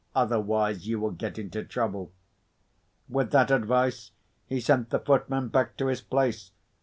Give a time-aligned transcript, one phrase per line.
[0.15, 2.11] Otherwise, you will get into trouble."
[3.07, 4.09] With that advice,
[4.47, 6.49] he sent the footman back to his place.